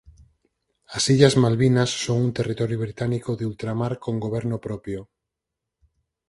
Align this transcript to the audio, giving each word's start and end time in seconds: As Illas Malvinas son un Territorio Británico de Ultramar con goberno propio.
As 0.95 1.03
Illas 1.13 1.35
Malvinas 1.43 1.91
son 2.03 2.17
un 2.25 2.31
Territorio 2.39 2.77
Británico 2.85 3.31
de 3.35 3.47
Ultramar 3.51 3.93
con 4.03 4.15
goberno 4.25 4.57
propio. 4.67 4.99